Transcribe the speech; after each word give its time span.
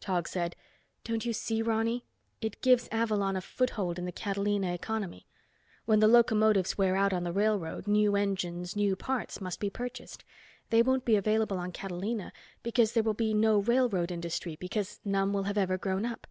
Tog 0.00 0.26
said, 0.26 0.56
"Don't 1.04 1.24
you 1.24 1.32
see, 1.32 1.62
Ronny? 1.62 2.04
It 2.40 2.60
gives 2.60 2.88
Avalon 2.90 3.36
a 3.36 3.40
foothold 3.40 4.00
in 4.00 4.04
the 4.04 4.10
Catalina 4.10 4.74
economy. 4.74 5.28
When 5.84 6.00
the 6.00 6.08
locomotives 6.08 6.76
wear 6.76 6.96
out 6.96 7.12
on 7.12 7.22
the 7.22 7.32
railroad, 7.32 7.86
new 7.86 8.16
engines, 8.16 8.74
new 8.74 8.96
parts, 8.96 9.40
must 9.40 9.60
be 9.60 9.70
purchased. 9.70 10.24
They 10.70 10.82
won't 10.82 11.04
be 11.04 11.14
available 11.14 11.58
on 11.58 11.70
Catalina 11.70 12.32
because 12.64 12.94
there 12.94 13.04
will 13.04 13.14
be 13.14 13.32
no 13.32 13.58
railroad 13.60 14.10
industry 14.10 14.56
because 14.58 14.98
none 15.04 15.32
will 15.32 15.44
have 15.44 15.56
ever 15.56 15.78
grown 15.78 16.04
up. 16.04 16.26